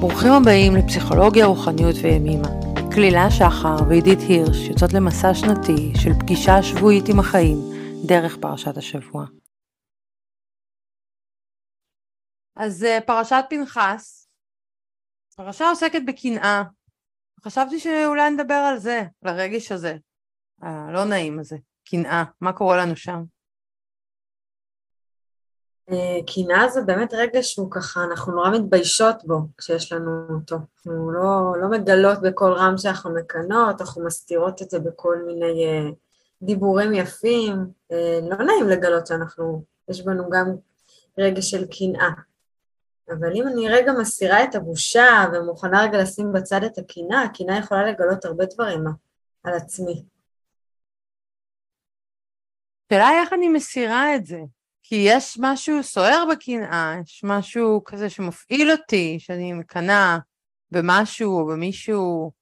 [0.00, 2.48] ברוכים הבאים לפסיכולוגיה, רוחניות וימימה.
[2.94, 7.58] כלילה שחר ועידית הירש יוצאות למסע שנתי של פגישה שבועית עם החיים
[8.06, 9.24] דרך פרשת השבוע.
[12.56, 14.28] אז אה, פרשת פנחס,
[15.36, 16.62] פרשה עוסקת בקנאה.
[17.44, 19.96] חשבתי שאולי נדבר על זה, על הרגש הזה,
[20.62, 21.56] הלא נעים הזה,
[21.90, 23.22] קנאה, מה קורה לנו שם.
[25.92, 30.56] אה, קנאה זה באמת רגע שהוא ככה, אנחנו נורא מתביישות בו כשיש לנו אותו.
[30.56, 35.94] אנחנו לא, לא מגלות בקול רם שאנחנו מקנות, אנחנו מסתירות את זה בכל מיני uh,
[36.42, 37.56] דיבורים יפים.
[37.92, 40.56] Uh, לא נעים לגלות שאנחנו, יש בנו גם
[41.18, 42.10] רגע של קנאה.
[43.10, 47.86] אבל אם אני רגע מסירה את הבושה ומוכנה רגע לשים בצד את הקנאה, הקנאה יכולה
[47.86, 48.84] לגלות הרבה דברים
[49.44, 50.04] על עצמי.
[52.92, 54.38] השאלה איך אני מסירה את זה.
[54.82, 60.18] כי יש משהו סוער בקנאה, יש משהו כזה שמפעיל אותי, שאני מקנאה
[60.70, 62.32] במשהו או במישהו.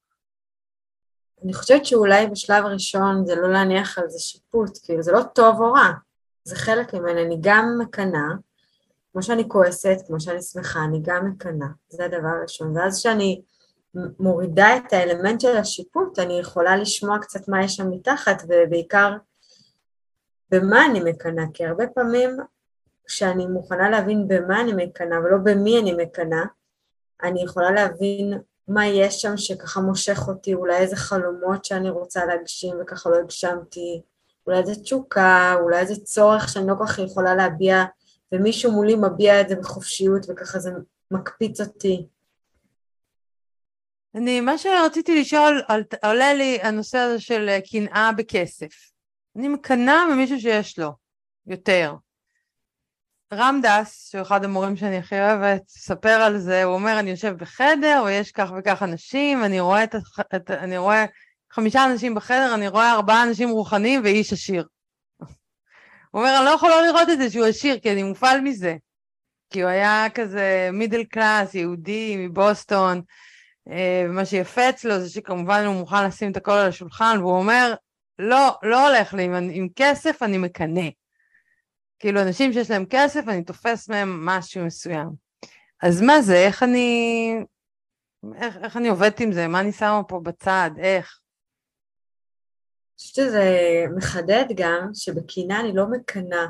[1.45, 5.61] אני חושבת שאולי בשלב הראשון זה לא להניח על זה שיפוט, כאילו זה לא טוב
[5.61, 5.93] או רע,
[6.45, 8.29] זה חלק ממני, אני גם מקנאה,
[9.13, 12.77] כמו שאני כועסת, כמו שאני שמחה, אני גם מקנאה, זה הדבר הראשון.
[12.77, 13.43] ואז כשאני
[14.21, 19.17] מורידה את האלמנט של השיפוט, אני יכולה לשמוע קצת מה יש שם מתחת, ובעיקר
[20.51, 22.31] במה אני מקנאה, כי הרבה פעמים
[23.05, 26.45] כשאני מוכנה להבין במה אני מקנאה ולא במי אני מקנאה,
[27.23, 32.77] אני יכולה להבין מה יש שם שככה מושך אותי, אולי איזה חלומות שאני רוצה להגשים
[32.81, 34.03] וככה לא הגשמתי,
[34.47, 37.85] אולי איזה תשוקה, אולי איזה צורך שאני לא כל כך יכולה להביע,
[38.33, 40.71] ומישהו מולי מביע את זה בחופשיות וככה זה
[41.11, 42.07] מקפיץ אותי.
[44.15, 45.63] אני, מה שרציתי לשאול,
[46.05, 48.98] עולה לי הנושא הזה של קנאה בכסף.
[49.39, 50.93] אני מקנאה במישהו שיש לו,
[51.47, 51.95] יותר.
[53.33, 57.37] רם דס, שהוא אחד המורים שאני הכי אוהבת, ספר על זה, הוא אומר, אני יושב
[57.37, 59.95] בחדר, ויש כך וכך אנשים, אני רואה, את,
[60.37, 61.05] את, אני רואה
[61.53, 64.67] חמישה אנשים בחדר, אני רואה ארבעה אנשים רוחניים ואיש עשיר.
[66.11, 68.77] הוא אומר, אני לא יכול לא לראות את זה שהוא עשיר, כי אני מופעל מזה.
[69.51, 73.03] כי הוא היה כזה מידל קלאס, יהודי מבוסטון,
[73.71, 77.75] אה, ומה שיפה אצלו זה שכמובן הוא מוכן לשים את הכל על השולחן, והוא אומר,
[78.19, 80.89] לא, לא הולך לי, עם, עם כסף אני מקנא.
[81.99, 85.09] כאילו אנשים שיש להם כסף, אני תופס מהם משהו מסוים.
[85.83, 87.41] אז מה זה, איך אני,
[88.35, 91.21] איך, איך אני עובדת עם זה, מה אני שמה פה בצד, איך?
[92.99, 93.45] אני חושבת שזה
[93.97, 96.47] מחדד גם שבקנאה אני לא מקנאה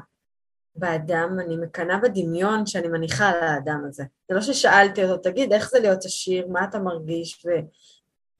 [0.77, 4.05] באדם, אני מקנאה בדמיון שאני מניחה על האדם הזה.
[4.29, 7.47] זה לא ששאלתי אותו, תגיד, איך זה להיות עשיר, מה אתה מרגיש.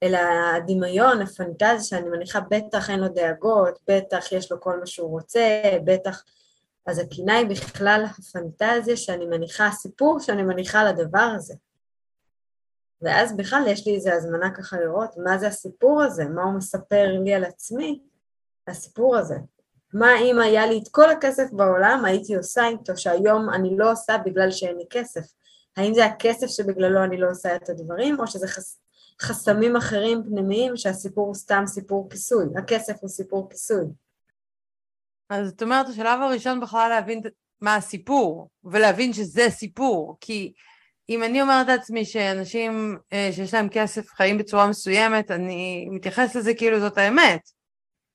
[0.03, 0.19] אלא
[0.55, 5.61] הדמיון, הפנטזיה שאני מניחה, בטח אין לו דאגות, בטח יש לו כל מה שהוא רוצה,
[5.83, 6.23] בטח...
[6.85, 11.53] אז הקינה היא בכלל הפנטזיה שאני מניחה, הסיפור שאני מניחה לדבר הזה.
[13.01, 17.05] ואז בכלל יש לי איזו הזמנה ככה לראות מה זה הסיפור הזה, מה הוא מספר
[17.23, 18.01] לי על עצמי,
[18.67, 19.35] הסיפור הזה.
[19.93, 24.17] מה אם היה לי את כל הכסף בעולם, הייתי עושה איתו, שהיום אני לא עושה
[24.25, 25.33] בגלל שאין לי כסף.
[25.77, 28.79] האם זה הכסף שבגללו אני לא עושה את הדברים, או שזה חס...
[29.21, 33.85] חסמים אחרים פנימיים שהסיפור הוא סתם סיפור כיסוי, הכסף הוא סיפור כיסוי.
[35.29, 37.21] אז זאת אומרת, השלב הראשון בכלל להבין
[37.61, 40.53] מה הסיפור, ולהבין שזה סיפור, כי
[41.09, 46.53] אם אני אומרת לעצמי שאנשים אה, שיש להם כסף חיים בצורה מסוימת, אני מתייחסת לזה
[46.53, 47.41] כאילו זאת האמת.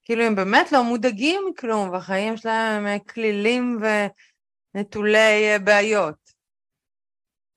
[0.03, 3.79] כאילו הם באמת לא מודאגים מכלום, והחיים שלהם הם כלילים
[4.75, 6.31] ונטולי אה, בעיות.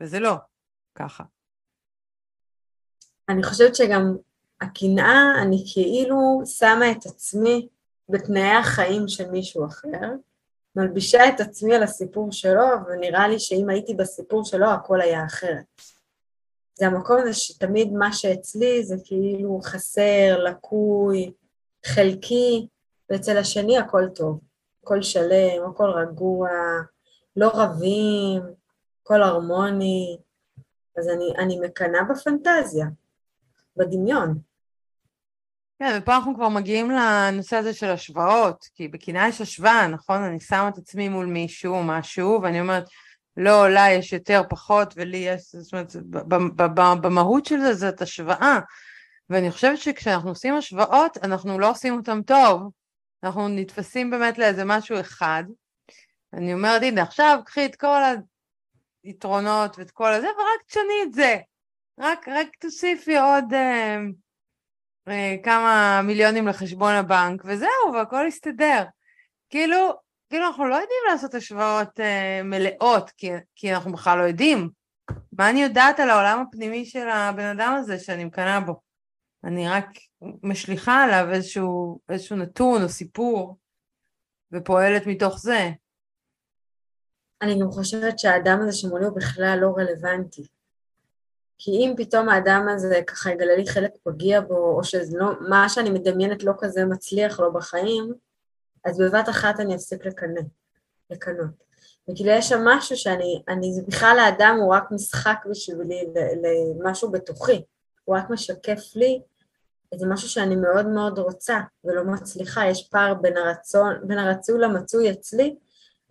[0.02, 0.36] וזה לא
[0.96, 1.24] ככה.
[3.30, 4.16] אני חושבת שגם
[4.62, 7.68] הקנאה, אני כאילו שמה את עצמי
[8.10, 10.12] בתנאי החיים של מישהו אחר,
[10.76, 15.64] מלבישה את עצמי על הסיפור שלו, ונראה לי שאם הייתי בסיפור שלו, הכל היה אחרת.
[16.74, 21.32] זה המקום הזה שתמיד מה שאצלי זה כאילו חסר, לקוי,
[21.86, 22.68] חלקי,
[23.10, 24.40] ואצל השני הכל טוב,
[24.84, 26.50] הכל שלם, הכל רגוע,
[27.36, 28.42] לא רבים,
[29.02, 30.18] הכל הרמוני,
[30.98, 32.86] אז אני, אני מקנאה בפנטזיה.
[33.78, 34.40] בדמיון.
[35.80, 40.22] כן, ופה אנחנו כבר מגיעים לנושא הזה של השוואות, כי בקנאה יש השוואה, נכון?
[40.22, 42.84] אני שמה את עצמי מול מישהו משהו, ואני אומרת,
[43.38, 45.96] לא, לה יש יותר, פחות, ולי יש, זאת אומרת,
[47.02, 48.60] במהות של זה זאת השוואה.
[49.30, 52.72] ואני חושבת שכשאנחנו עושים השוואות, אנחנו לא עושים אותן טוב.
[53.24, 55.44] אנחנו נתפסים באמת לאיזה משהו אחד.
[56.34, 58.02] אני אומרת, הנה, עכשיו קחי את כל
[59.04, 61.38] היתרונות ואת כל הזה, ורק תשני את זה.
[62.00, 63.98] רק, רק תוסיפי עוד אה,
[65.08, 68.84] אה, כמה מיליונים לחשבון הבנק, וזהו, והכל יסתדר.
[69.50, 69.94] כאילו,
[70.30, 74.70] כאילו אנחנו לא יודעים לעשות השוואות אה, מלאות, כי, כי אנחנו בכלל לא יודעים.
[75.32, 78.80] מה אני יודעת על העולם הפנימי של הבן אדם הזה שאני מקנאה בו?
[79.44, 79.86] אני רק
[80.44, 83.58] משליכה עליו איזשהו, איזשהו נתון או סיפור
[84.52, 85.70] ופועלת מתוך זה.
[87.42, 90.57] אני גם חושבת שהאדם הזה שמולי הוא בכלל לא רלוונטי.
[91.58, 96.44] כי אם פתאום האדם הזה ככה יגלה לי חלק פגיע בו, או שמה שאני מדמיינת
[96.44, 98.14] לא כזה מצליח לו בחיים,
[98.86, 100.42] אז בבת אחת אני אפסיק לקנא,
[101.10, 101.68] לקנות.
[102.10, 106.08] וכאילו יש שם משהו שאני, אני, בכלל האדם הוא רק משחק בשבילי
[106.80, 107.62] למשהו בתוכי,
[108.06, 109.22] הוא רק משקף לי
[109.92, 115.12] איזה משהו שאני מאוד מאוד רוצה ולא מצליחה, יש פער בין, הרצון, בין הרצוי למצוי
[115.12, 115.56] אצלי,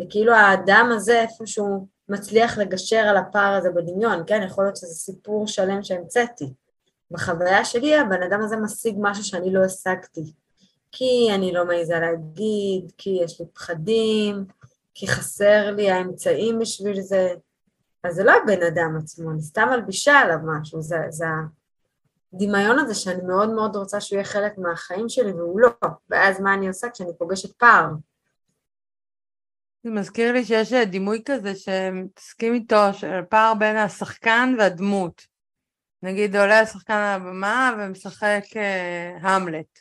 [0.02, 4.42] וכאילו האדם הזה איפשהו מצליח לגשר על הפער הזה בדמיון, כן?
[4.46, 6.52] יכול להיות שזה סיפור שלם שהמצאתי.
[7.10, 10.32] בחוויה שלי הבן אדם הזה משיג משהו שאני לא השגתי.
[10.92, 14.44] כי אני לא מעיזה להגיד, כי יש לי פחדים,
[14.94, 17.34] כי חסר לי האמצעים בשביל זה.
[18.04, 21.24] אז זה לא הבן אדם עצמו, אני סתם מלבישה עליו משהו, זה, זה
[22.32, 25.70] הדמיון הזה שאני מאוד מאוד רוצה שהוא יהיה חלק מהחיים שלי והוא לא,
[26.10, 27.86] ואז מה אני עושה כשאני פוגשת פער?
[29.86, 35.26] זה מזכיר לי שיש דימוי כזה שמתעסקים איתו, של פער בין השחקן והדמות.
[36.02, 39.80] נגיד עולה השחקן על הבמה ומשחק uh, המלט.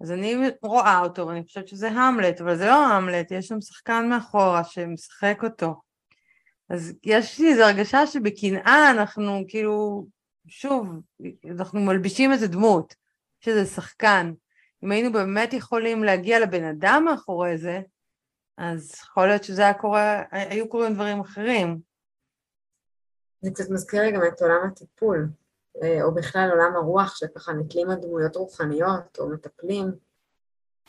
[0.00, 4.08] אז אני רואה אותו ואני חושבת שזה המלט, אבל זה לא המלט, יש שם שחקן
[4.08, 5.74] מאחורה שמשחק אותו.
[6.70, 10.06] אז יש לי איזו הרגשה שבקנאה אנחנו כאילו,
[10.46, 10.88] שוב,
[11.50, 12.94] אנחנו מלבישים איזה דמות,
[13.40, 14.32] שזה שחקן.
[14.84, 17.80] אם היינו באמת יכולים להגיע לבן אדם מאחורי זה,
[18.58, 21.80] אז יכול להיות שזה היה קורה, היו קורים דברים אחרים.
[23.40, 25.28] זה קצת מזכיר גם את עולם הטיפול.
[25.82, 29.92] אה, או בכלל עולם הרוח, שככה נתלים על דמויות רוחניות, או מטפלים,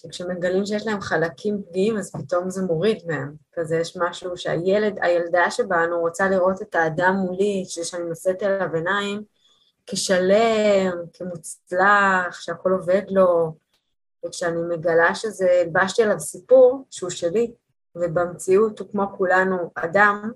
[0.01, 3.35] שכשמגלים שיש להם חלקים פגיעים, אז פתאום זה מוריד מהם.
[3.53, 9.23] כזה יש משהו שהילד, הילדה שבנו רוצה לראות את האדם מולי, שאני נושאת אליו עיניים,
[9.85, 13.56] כשלם, כמוצלח, שהכל עובד לו,
[14.25, 17.54] וכשאני מגלה שזה, הלבשתי עליו סיפור שהוא שלי,
[17.95, 20.31] ובמציאות הוא כמו כולנו אדם,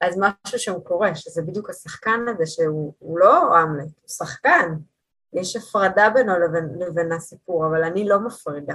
[0.00, 4.74] אז משהו שם קורה, שזה בדיוק השחקן הזה, שהוא לא המלט, הוא שחקן.
[5.32, 8.74] יש הפרדה בינו לבין, לבין הסיפור, אבל אני לא מפרידה.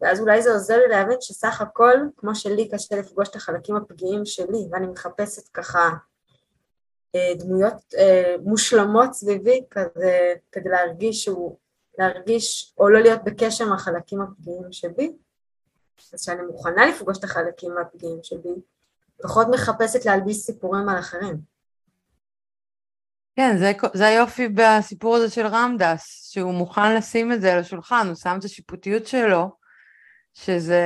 [0.00, 4.24] ואז אולי זה עוזר לי להבין שסך הכל, כמו שלי קשה לפגוש את החלקים הפגיעים
[4.24, 5.90] שלי, ואני מחפשת ככה
[7.14, 11.56] אה, דמויות אה, מושלמות סביבי, כזה, כדי להרגיש שהוא,
[12.00, 15.12] להרגיש, או לא להיות בקשר עם החלקים הפגיעים שבי,
[16.12, 18.54] אז שאני מוכנה לפגוש את החלקים הפגיעים שבי,
[19.22, 21.36] פחות מחפשת להלביש סיפורים על אחרים.
[23.36, 28.06] כן, זה, זה היופי בסיפור הזה של רמדס, שהוא מוכן לשים את זה על השולחן,
[28.06, 29.50] הוא שם את השיפוטיות שלו,
[30.34, 30.82] שזה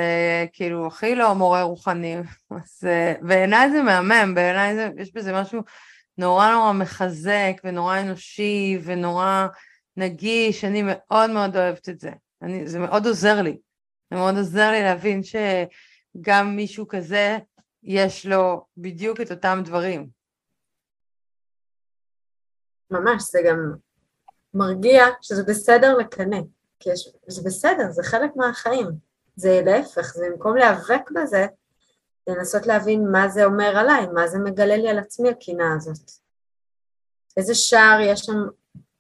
[0.53, 2.17] כאילו הכי לא מורה רוחני,
[2.51, 2.89] אז
[3.23, 5.61] בעיניי זה מהמם, בעיניי יש בזה משהו
[6.19, 9.47] נורא נורא מחזק ונורא אנושי ונורא
[9.97, 12.11] נגיש, אני מאוד מאוד אוהבת את זה,
[12.43, 13.59] אני, זה מאוד עוזר לי,
[14.11, 17.39] זה מאוד עוזר לי להבין שגם מישהו כזה
[17.83, 20.09] יש לו בדיוק את אותם דברים.
[22.91, 23.73] ממש, זה גם
[24.55, 26.39] מרגיע שזה בסדר לקנא,
[26.81, 28.87] כי יש, זה בסדר, זה חלק מהחיים.
[29.37, 31.47] זה להפך, זה במקום להיאבק בזה,
[32.27, 36.11] לנסות להבין מה זה אומר עליי, מה זה מגלה לי על עצמי הקנאה הזאת.
[37.37, 38.37] איזה שער יש שם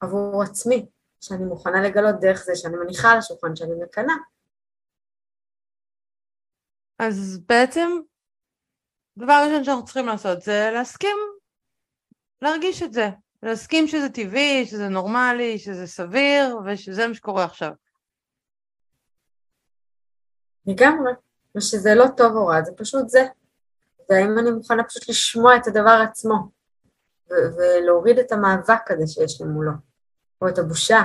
[0.01, 0.87] עבור עצמי,
[1.25, 4.15] שאני מוכנה לגלות דרך זה שאני מניחה על השולחן שאני מקנאה.
[6.99, 7.91] אז בעצם
[9.19, 11.17] דבר ראשון שאנחנו צריכים לעשות זה להסכים
[12.43, 13.09] להרגיש את זה,
[13.43, 17.73] להסכים שזה טבעי, שזה נורמלי, שזה סביר ושזה מה שקורה עכשיו.
[20.67, 21.13] לגמרי,
[21.57, 23.27] ושזה לא טוב או רע, זה פשוט זה.
[24.11, 26.35] והאם אני מוכנה פשוט לשמוע את הדבר עצמו,
[27.31, 29.73] ולהוריד את המאבק הזה שיש לי מולו,
[30.43, 31.01] או את הבושה.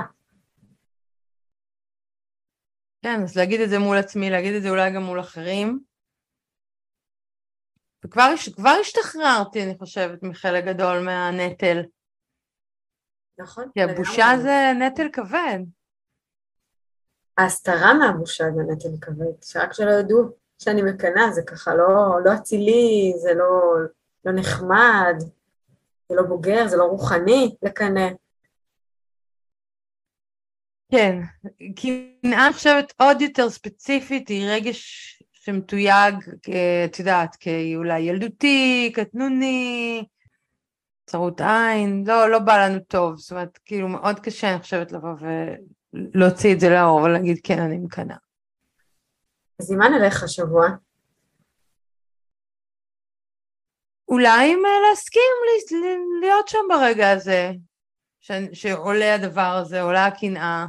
[3.02, 5.80] כן, אז להגיד את זה מול עצמי, להגיד את זה אולי גם מול אחרים,
[8.06, 8.36] וכבר
[8.82, 11.82] השתחררתי, אני חושבת, מחלק גדול מהנטל.
[13.40, 13.70] נכון.
[13.74, 15.60] כי הבושה זה נטל כבד.
[17.38, 23.14] ההסתרה מהבושה זה נטל כבד, שרק שלא ידעו שאני מקנאה, זה ככה לא, לא אצילי,
[23.22, 23.76] זה לא,
[24.26, 25.16] לא נחמד,
[26.10, 28.10] זה לא בוגר, זה לא רוחני לקנא.
[30.91, 31.19] כן,
[31.75, 36.15] קנאה, חושבת, עוד יותר ספציפית, היא רגש שמתויג,
[36.86, 40.05] את יודעת, כאולי ילדותי, קטנוני,
[41.05, 45.10] צרות עין, לא, לא בא לנו טוב, זאת אומרת, כאילו מאוד קשה, אני חושבת, לבוא
[45.93, 48.17] ולהוציא את זה לאור ולהגיד, כן, אני מקנאה.
[49.60, 50.67] אז עם מה נלך השבוע?
[54.08, 55.31] אולי אם אה, להסכים
[56.22, 57.51] להיות שם ברגע הזה,
[58.19, 60.65] ש, שעולה הדבר הזה, עולה הקנאה.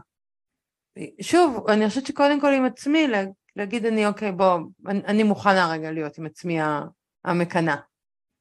[1.20, 3.06] שוב, אני חושבת שקודם כל עם עצמי,
[3.56, 6.58] להגיד אני אוקיי בוא, אני, אני מוכנה רגע להיות עם עצמי
[7.24, 7.76] המקנאה.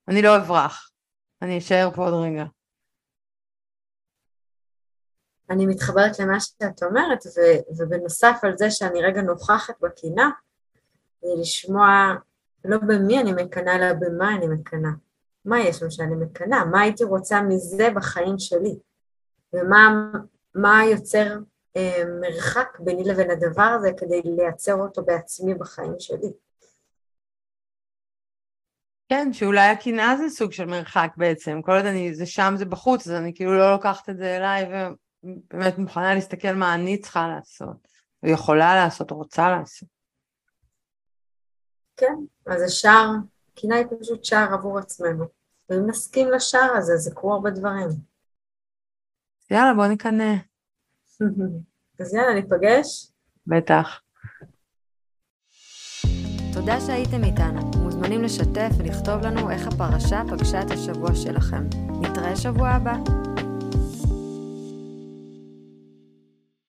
[0.08, 0.92] אני לא אברח,
[1.42, 2.44] אני אשאר פה עוד רגע.
[5.50, 7.40] אני מתחברת למה שאת אומרת, ו,
[7.78, 10.30] ובנוסף על זה שאני רגע נוכחת בקינה,
[11.24, 12.14] לשמוע
[12.66, 14.92] לא במי אני מקנאה, אלא במה אני מקנאה.
[15.46, 16.66] מה יש שם שאני מקנאה?
[16.66, 18.80] מה הייתי רוצה מזה בחיים שלי?
[19.54, 21.38] ומה יוצר
[22.22, 26.32] מרחק ביני לבין הדבר הזה כדי לייצר אותו בעצמי בחיים שלי?
[29.10, 33.08] כן, שאולי הקנאה זה סוג של מרחק בעצם, כל עוד אני, זה שם, זה בחוץ,
[33.08, 37.88] אז אני כאילו לא לוקחת את זה אליי ובאמת מוכנה להסתכל מה אני צריכה לעשות,
[38.24, 39.90] ויכולה לעשות, רוצה לעשות.
[41.98, 43.06] כן, אז השער,
[43.56, 45.26] קנאה היא פשוט שער עבור עצמנו.
[45.70, 47.90] ואם נסכים לשער הזה, זה קרו הרבה דברים.
[49.52, 50.49] יאללה, בוא נקנא.
[52.00, 53.12] אז יאללה, ניפגש?
[53.48, 54.02] בטח.
[56.54, 57.72] תודה שהייתם איתנו.
[57.84, 61.68] מוזמנים לשתף ולכתוב לנו איך הפרשה פגשה את השבוע שלכם.
[62.02, 62.94] נתראה שבוע הבא.